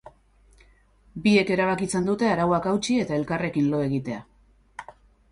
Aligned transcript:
Biek 1.25 1.51
erabakitzen 1.55 2.07
dute 2.07 2.29
arauak 2.35 2.65
hautsi 2.71 2.97
eta 3.01 3.19
elkarrekin 3.19 3.67
lo 3.75 3.83
egitea. 3.89 4.23